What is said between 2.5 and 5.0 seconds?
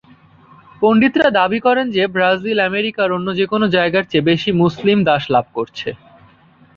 আমেরিকার অন্য যে কোন জায়গার চেয়ে বেশি মুসলিম